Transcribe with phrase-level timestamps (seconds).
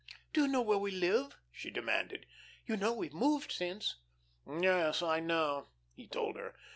[0.33, 2.25] "Do you know where we live?" she demanded.
[2.65, 3.97] "You know we've moved since."
[4.51, 6.55] "Yes, I know," he told her.